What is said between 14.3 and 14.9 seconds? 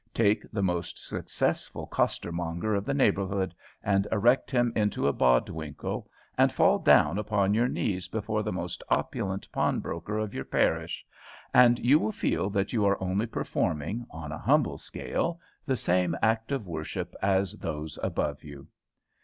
a humble